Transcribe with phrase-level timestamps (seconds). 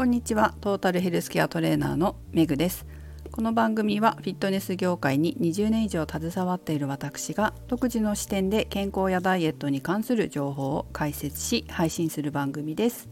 [0.00, 0.54] こんにちは。
[0.62, 2.86] トータルヘルスケアトレーナーのメグです。
[3.30, 13.10] この番組はフィットネス業界に20年以上携わっている私が独自の視点で健康やダイエットに関する情報を解説し配信する番組です。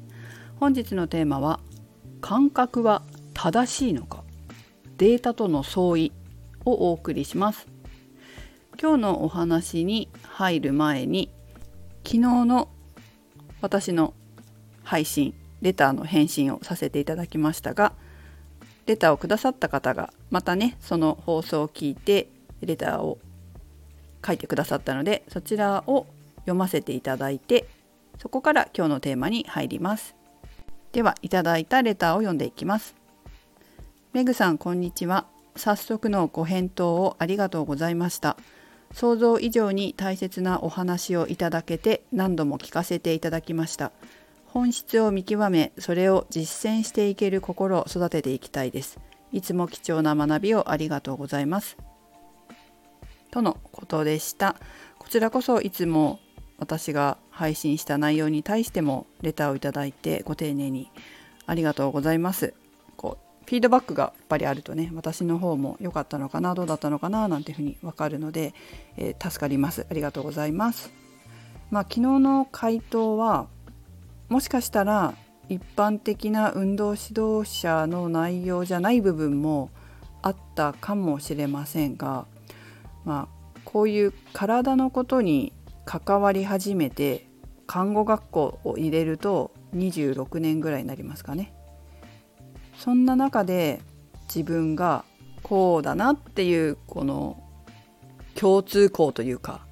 [0.56, 1.60] 本日のテーマは
[2.22, 3.02] 感覚は
[3.34, 4.24] 正しいのか？
[4.96, 6.12] データとの相違
[6.64, 7.66] をお送りします。
[8.80, 11.30] 今日のお話に入る前に
[12.02, 12.70] 昨日の
[13.60, 14.14] 私の
[14.84, 17.92] 配信レターの返信をさせていただきましたが
[18.86, 22.28] レターをくださった方がまたねその放送を聞いて
[22.60, 23.18] レターを
[24.26, 26.06] 書いてくださったのでそちらを
[26.40, 27.66] 読ませていただいて
[28.18, 30.16] そこから今日のテーマに入ります。
[30.92, 32.94] ではいただいたレターを読んでいきます。
[34.12, 35.26] メグさんこんにちは。
[35.54, 38.36] 早速のご返答をありがとうございました。
[38.92, 43.92] 想像以上に大切なお話をいただけて何度も聞かせていただきました。
[44.50, 48.98] 本質を見極めそれを実践していける心を育てていきたいです。
[49.30, 51.76] いつも貴重な学びをありがとうございます。
[53.30, 54.56] とのことでした。
[54.98, 56.18] こちらこそいつも
[56.58, 60.90] 私が配信した内容に対してもレターをいただいてご丁寧に
[61.46, 62.54] ありがとうございます。
[62.96, 68.54] こうフィードバックがやっぱりあるとね私の方も良かったのかなどうだったのかななんていうふうに分かるので、
[68.96, 69.86] えー、助かります。
[69.90, 70.90] ありがとうございます。
[71.70, 73.46] まあ昨日の回答は
[74.28, 75.14] もしかしたら
[75.48, 79.70] 一般的な運動指導者の内容じゃない部分も
[80.20, 82.26] あったかもしれませんが、
[83.04, 85.52] まあ、こういう体のことに
[85.86, 87.26] 関わり始めて
[87.66, 91.52] 看護学校を入れると26年ぐらいになりますかね。
[92.76, 93.80] そんな中で
[94.26, 95.04] 自分が
[95.42, 97.42] こうだなっていうこの
[98.34, 99.66] 共通項というか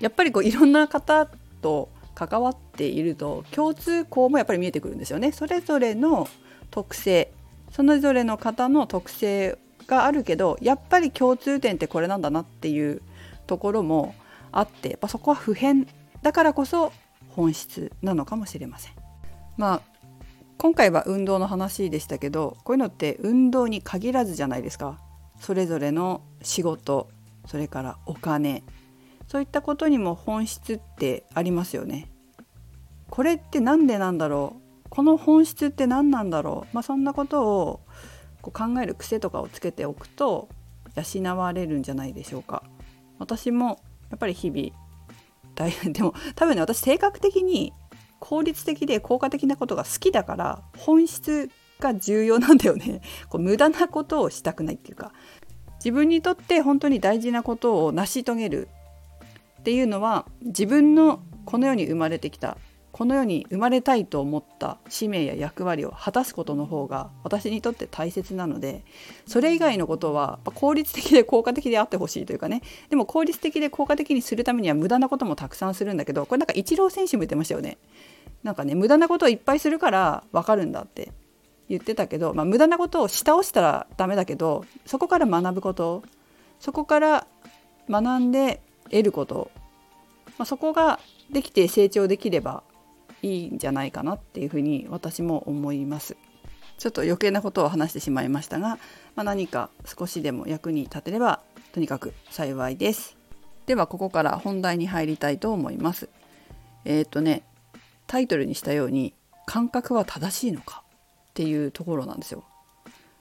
[0.00, 1.26] やっぱりこういろんな方
[1.62, 1.88] と
[2.26, 5.32] 関わっていると共通項もやっぱり見えてくるんですよね。
[5.32, 6.28] それぞれの
[6.70, 7.32] 特性
[7.70, 13.00] それぞれの方の特性があるけどやっぱり共通点ってこれなんだなっていう
[13.46, 14.14] ところも
[14.52, 15.86] あってやっぱそこは普遍
[16.20, 16.92] だからこそ
[17.30, 18.92] 本質なのかもしれません。
[19.56, 19.82] まあ
[20.58, 24.98] 今回は運動の話でしたけどこういうのって運動に限らずじゃないですか。
[25.38, 27.08] それぞれの仕事
[27.46, 28.62] それからお金
[29.30, 32.10] そういったことにも本質ってありますよね。
[33.10, 34.88] これって何でなんだろう？
[34.88, 37.80] この本質って何なんだろう、まあ、そんなことを
[38.42, 40.48] こう考える癖とかをつけておくと
[40.96, 42.64] 養われるんじゃないでしょうか。
[43.20, 43.80] 私も
[44.10, 44.70] やっぱり日々
[45.54, 45.92] 大変。
[45.94, 47.72] でも多分ね私性格的に
[48.18, 53.00] 効率的で効果的なことが好きだから本質が重要なんだよね。
[53.30, 55.12] こう無駄なことをしたくないっていうか。
[55.76, 58.68] 自分にとって本当に大事なことを成し遂げる
[59.60, 62.56] っていうのは自分のこの世に生まれてきた
[62.92, 68.84] この世に生まれたいと思った使命や役割を果たすことの方が私にとって大切なので
[69.26, 77.78] それ以外のことは効率的で効果的であってほしいというかねでも効率的で効果的にするためには無駄なこともたくさんするんだけどこれなんかイチロー選手も言ってましたよね。
[78.42, 81.12] なんかね無駄なことをいっぱいするから分かるんだって
[81.68, 86.02] 言ってたけど、まあ、無駄なことを下押したらダメだけどそこから学ぶこと
[86.58, 87.26] そこから
[87.88, 89.50] 学んで得ること、
[90.38, 92.62] まあ、そこができて成長できれば
[93.22, 96.16] いいんじゃないかなっていうふうに私も思います。
[96.78, 98.78] ちょっと余計なことを話してしまいましたが、
[99.14, 101.40] まあ、何か少しでも役に立てれば
[101.72, 103.16] とにかく幸いです。
[103.66, 106.08] ではここから本題に入りたいと思います。
[106.84, 107.42] えっ、ー、とね
[108.06, 109.12] タイトルにしたように
[109.46, 110.82] 感覚は正しいのか？
[111.30, 112.44] っていうところなんですよ。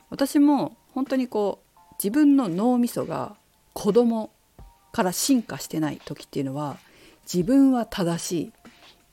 [0.10, 3.36] 私も本当にこう自分の脳みそが
[3.74, 4.32] 子供
[4.92, 6.78] から進化してない時っていうのは
[7.32, 8.52] 自分は正しい。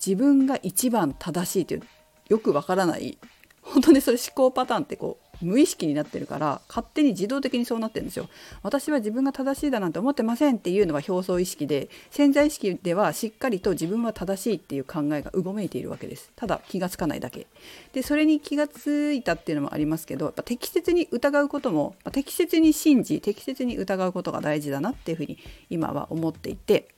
[0.04, 1.82] 自分が一番正しいという
[2.28, 3.19] よくわからない。
[3.62, 8.28] 本当にそれ思考パターンってこう無意識になってるから勝手に自動的にそうなってるんですよ。
[8.62, 16.31] 私は自分が正しいだなんて思ってませんっていうのは表層意識で潜在意識ではしっかりと自分は正しいっていう考えがうごめいているわけです。
[16.37, 17.46] ただ気がつかないだけ。
[17.93, 25.38] でそれに気がついたっていうのもありますけどやっぱ適切に疑うことも適切に信じ適切に疑うことが大事だなっていうふうに
[25.70, 26.88] 今は思っていて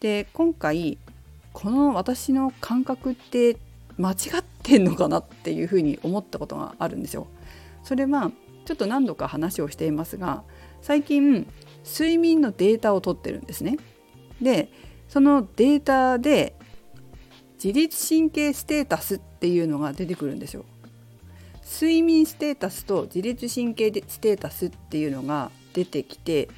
[0.00, 0.98] で今回
[1.52, 3.56] この私の感覚って
[3.98, 7.26] 間違ってんのかなっていうふうに思ったことがあるんですよ。
[7.90, 8.30] それは
[8.66, 10.44] ちょっと何度か話をしていますが
[10.80, 11.44] 最近
[11.84, 13.78] 睡眠のデータを取ってるんですね。
[14.40, 14.70] で
[15.08, 16.54] そのデータで
[17.54, 20.66] 自律神経ステータスっていうのが出てくるんですよ。
[21.64, 26.48] 睡眠ステータスと自律神経ステータスっていうのが出てきて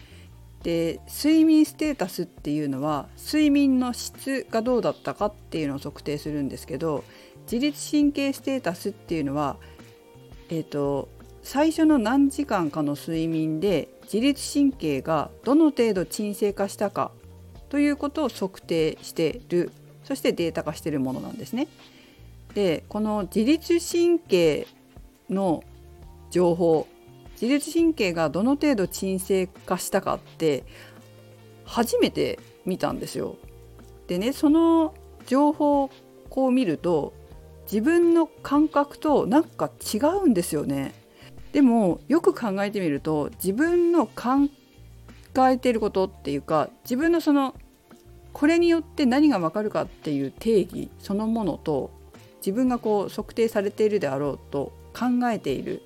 [0.63, 7.05] で睡眠ステータスっていうのは睡眠の質がどうだったかっていうのを測定するんですけど
[7.51, 9.57] 自律神経ステータスっていうのは
[10.53, 11.09] えーと、
[11.43, 17.11] 最初の何時間かの睡眠で自律神経がどの程度鎮静化したか
[17.69, 19.73] ということを測定している
[20.05, 21.69] そしてデータ化しているものなんですね。
[22.55, 24.67] でこの自律神経
[25.31, 25.65] の
[26.31, 26.87] 情報
[27.41, 30.65] 自律神経がどの程度鎮静化したかって
[31.65, 33.37] 初めて見たんですよ。
[34.07, 34.95] でねその
[35.27, 35.91] 情報を
[36.29, 37.15] こう見ると
[37.65, 41.02] 自分の感覚となんか違うんですよね。
[41.53, 44.49] でもよく考えてみると自分の考
[45.49, 47.55] えていることっていうか自分のその
[48.33, 51.91] これによって何がわかるかっていう定義そのものと
[52.39, 55.83] 自分がこう測定されているであろうと考えている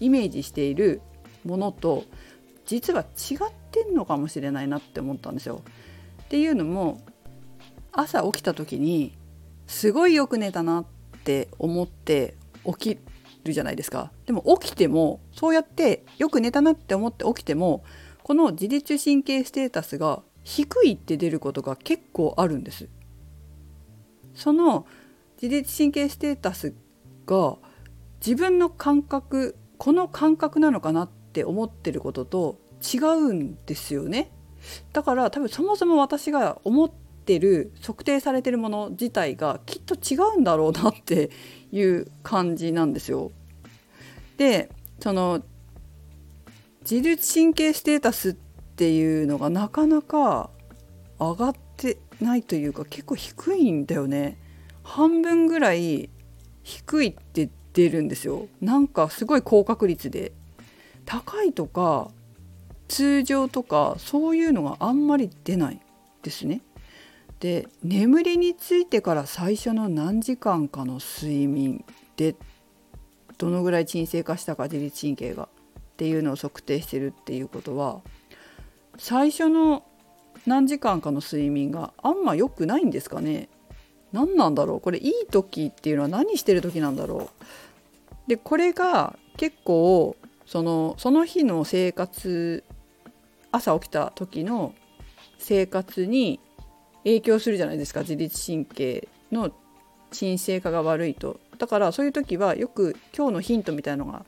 [0.00, 1.00] イメージしている
[1.44, 2.04] ものと
[2.66, 5.62] 実は違ってんのかもしれないなって思ったんですよ。
[6.24, 7.00] っていうのも
[7.92, 9.16] 朝起きた時に
[9.66, 10.84] すごいよく寝たなっ
[11.24, 12.34] て思って
[12.66, 12.98] 起き
[13.48, 14.12] るじゃないですか。
[14.26, 17.84] でも起きてもそうやってよく寝たなって思って起きても
[18.22, 22.88] この自律神経ステータスが低いって出ることが結構あるんです。
[24.34, 24.86] その
[25.40, 26.74] 自律神経ステータス
[27.26, 27.56] が
[28.24, 34.30] 自分の感覚この感覚なのかなって思ってることと違うんですよね。
[34.92, 41.30] だから多分そもそも私が思ってる測定されてるもの自体がきっと違うんだろうなって
[41.70, 43.30] いう感じなんですよ。
[44.38, 44.70] で
[45.00, 45.42] その
[46.80, 50.48] 自律神経ステータスっていうのがなかなか
[51.18, 54.38] 上がってないというか結構低いんだよね。
[54.82, 56.08] 半分ぐらい
[56.62, 58.46] 低いって出るんですよ。
[58.60, 60.32] なんかすごい高確率で。
[61.04, 62.10] 高いとか
[62.86, 65.80] 通常とかそういうのがあんまり出ない
[66.22, 66.60] ですね。
[67.40, 71.84] で眠りについてから最初の何時間かの睡眠
[72.16, 72.34] でっ
[73.38, 75.48] どのぐらい鎮静化したか自律神経がっ
[75.96, 78.00] ていうのを測定してるっていうことは
[78.98, 79.84] 最初の
[80.46, 83.48] 何時間かの睡眠があんま良くないんですかね？
[84.12, 84.80] 何なんだろう？
[84.80, 87.30] これいい時っていうのは何してる時なんだろ
[88.26, 88.28] う？
[88.28, 92.64] でこれが結構そのその日の生活
[93.52, 94.74] 朝起きた時の
[95.38, 96.40] 生活に
[97.04, 98.00] 影響するじゃないですか？
[98.00, 99.52] 自律神経の
[100.10, 101.38] 鎮静化が悪いと。
[101.58, 104.24] だからそういう時はよく今日のヒントみたいなのが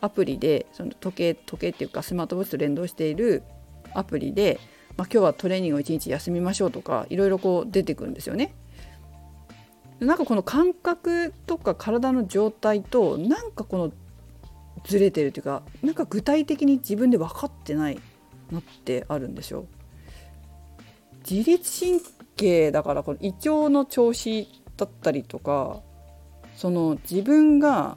[0.00, 3.42] アプリでその時計時計っていうかスマートウォッチと連動している
[3.94, 4.60] アプリで、
[4.96, 8.54] まあ、今日はトレーニングを1日休みましょうとかいろいろこう出てくるんですよね。
[10.00, 13.92] なんかこの感覚とか体の状態となんかこの
[14.84, 17.98] ずれてるというかなんか具体的に自分で分かってない
[18.50, 19.66] なってあるんですよ。
[21.28, 22.00] 自律神
[22.36, 24.46] 経だからこの胃腸の調子
[24.76, 25.80] だったりとか
[26.56, 27.96] その自分が、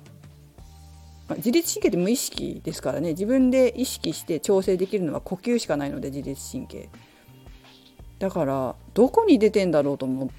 [1.28, 3.10] まあ、自律神経って無意識ですからね。
[3.10, 6.90] 自分で意識して調整できるのは呼吸しかないので自律神経。
[8.20, 10.30] だからどこに出てんだろうと思っ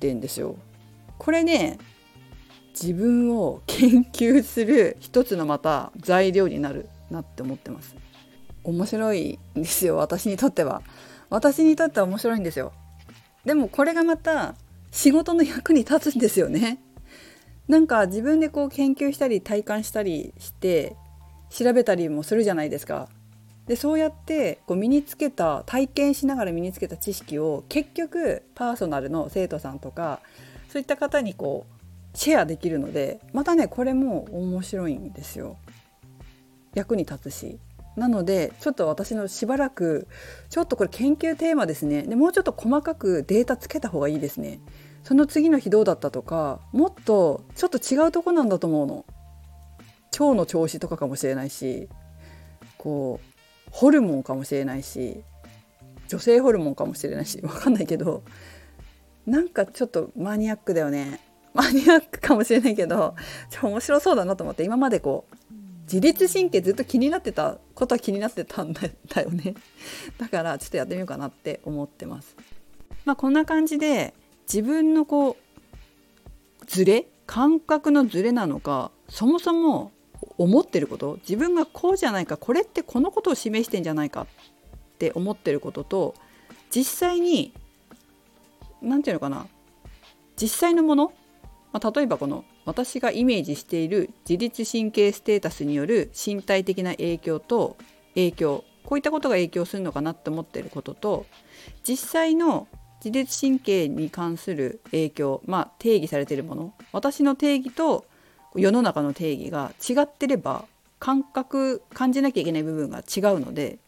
[0.00, 0.56] てんですよ。
[1.18, 1.78] これね
[2.72, 7.96] 自分を研究する一つのまた材料になるなって思ってます。
[8.64, 10.82] 面白いんですよ私にとっては。
[11.30, 12.72] 私にとっては面白いんですよ。
[13.44, 14.54] でもこれがまた
[14.90, 16.78] 仕事の役に立つんですよね。
[17.68, 20.96] なんか自分でこう研究したり体感したりして
[21.50, 23.08] 調べたりもするじゃないですか。
[23.66, 30.20] でそうやってこう身につけた体験しながら身につけた知識を結局パーソナルの生徒さんとか
[30.70, 35.58] そういった方にこうシェアできるのでまたねこれも面白いんですよ。
[36.74, 37.58] 役に立つし。
[37.96, 40.06] なのでちょっと私のしばらく
[40.50, 42.02] ちょっとこれ研究テーマですね。
[42.02, 44.60] でもうちょっと細かくデータつけた方がいいですね。
[45.08, 49.06] その次の日どうだったとかもっとちょっと違うとこなんだと思うの。
[50.12, 51.88] 腸の調子とかかもしれないし
[52.76, 55.22] こうホルモンかもしれないし
[56.08, 58.22] 女性ホルモンかもしれないし分かんないけど
[59.24, 61.20] なんかちょっとマニアックだよね。
[61.54, 63.14] マニアックかもしれないけど
[63.48, 68.82] ちょ面白そうだなと思って今までこう自律神経ずっと気になってたことは気になってたんだ
[69.22, 69.54] よね。
[70.18, 72.36] だからちょっとやってみようかなって思ってます。
[73.06, 74.12] まあこんな感じで
[74.52, 75.36] 自分のこう
[76.66, 79.92] ズレ感覚のズレなのかそもそも
[80.38, 84.26] 思ってること自分がこうじゃないかこれってこのことを示してんじゃないかっ
[84.98, 86.14] て思ってることと
[86.70, 87.52] 実際に
[88.80, 89.46] 何て言うのかな
[90.40, 91.12] 実際のもの、
[91.72, 97.76] まあ、例えばこの私がイメージしている自律神経ステータスによる身体的な影響と
[98.14, 101.26] 影響こういったことが影響するのかなって思ってることと
[101.82, 102.68] 実際の
[103.04, 108.04] 自律神経に関する影響、まあ、定義されているもの私の定義と
[108.54, 110.64] 世の中の定義が違ってれば
[110.98, 113.78] 感覚感じなきゃいけない部分が違うので、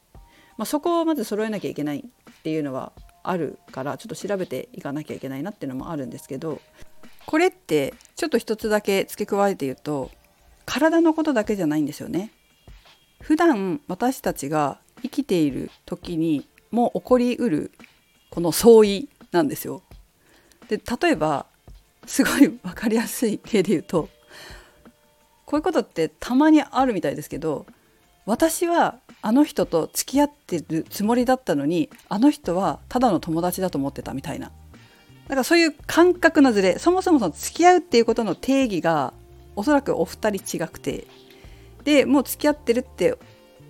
[0.56, 6.60] まあ、そこをまず揃えなきゃいけないっていうのはあるからちょっと調べていかなきゃいけないなっていうのもあるんですけど
[7.26, 10.10] これってちょっと一つだけ付け加えて言うと
[10.66, 12.32] 体のことだけじゃないんですよね。
[13.20, 17.72] 普段私たちが生きている時にも起こりうる
[18.30, 19.82] この相違なんですよ。
[20.68, 21.46] で例えば
[22.06, 24.08] すごい分かりやすい例で言うと
[25.44, 27.66] こういうことってたまにあるみたいですけど
[28.24, 34.52] 私はあの人と付き合ってるつもりだったのにあの人はただの友達だと思ってたみたいな
[35.28, 39.12] だかそういう感覚のズレそもそもその付き合うっていうことの定義が
[39.56, 41.06] おそらくお二人違くて
[41.84, 43.16] でもう付き合ってるって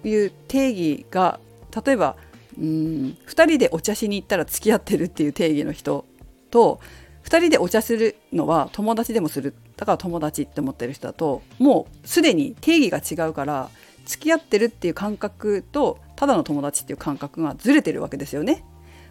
[0.05, 1.41] いう定義が
[1.85, 2.17] 例えば
[2.61, 6.05] うん2人でお茶しに行ったら付き合ってるっていう定義の人
[6.51, 6.81] と
[7.25, 13.71] 2人でお茶するのは友達でもするだから友達って思ってる人だともうすでに定義が違うから
[14.05, 18.65] 付き合ってるっていう感覚とただの友達っていう感覚がずれてるわけですよね。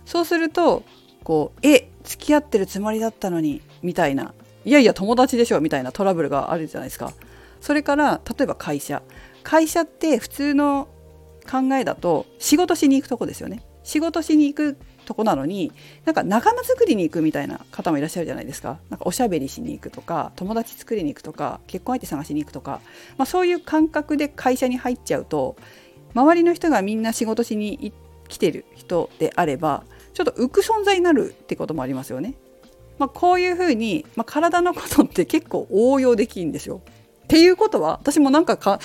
[0.05, 0.83] そうすると
[1.23, 4.33] こうえ付き合ってるつもりだったのにみたいな
[4.65, 7.13] いやいや友達でしょみたいなトラブルがあるじゃないですか。
[7.61, 9.01] それから例えば会社
[9.43, 10.87] 会社って普通の
[11.49, 13.63] 考えだと仕事しに行くとこですよね。
[13.83, 15.71] 仕事しに行くとこなのに
[16.05, 22.81] なんか仲間作りに行くみたいな方もいらっしゃるじゃないですかなんかおしゃべりしに行くとか友達作りに行くとか結婚相手探しに行くとか、
[23.17, 25.55] まあ、そういう感覚で会社に入っちゃうと
[26.13, 27.91] 周りの人がみんな仕事しに
[28.27, 32.35] 来てる人であればちょっと浮く存在になるってこともありますよね。
[32.99, 36.81] まあ、こういうふうに、まあ、体のことって結構応用できるんですよ。
[37.23, 38.79] っていうことは私もなんか勘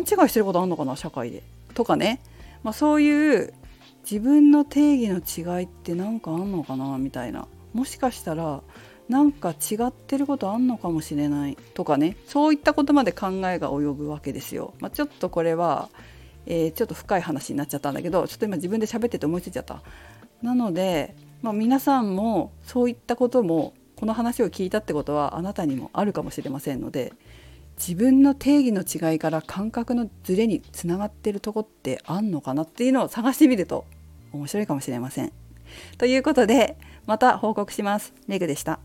[0.00, 1.42] 違いしてることあるのかな社会で。
[1.78, 2.20] とかね、
[2.64, 3.54] まあ、そういう
[4.02, 8.62] 自分の定義の違いって何かあんのかなみたいなもしかしたら
[9.08, 14.74] なんか違ってることあんのかもしれないとかねそういったことまで考えが及ぶわけですよ。
[14.80, 15.88] まあ、ちょっとこれは、
[16.46, 19.82] えー、ちょっと深い話になっちゃったんだけどちょっと今自分で喋ってて思いついちゃった。
[20.42, 27.12] なので、まあ、皆さんもそういったこともこの話を聞いたってことはあなたにもあるかもしれませんので
[27.78, 33.86] 自分の定義の違いから感覚のズレにつながってるとこってあんのかなっていうのを探してみると
[34.32, 35.32] 面白いかもしれません。
[35.96, 38.12] ということでまた報告します。
[38.26, 38.80] レグでした。